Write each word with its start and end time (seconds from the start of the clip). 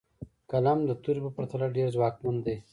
قلم 0.51 0.79
د 0.85 0.91
تورې 1.03 1.21
په 1.25 1.31
پرتله 1.35 1.67
ډېر 1.75 1.87
ځواکمن 1.95 2.35
دی. 2.45 2.57